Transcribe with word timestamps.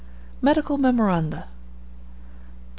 MEDICAL 0.41 0.79
MEMORANDA. 0.79 1.45
2689. 1.45 1.51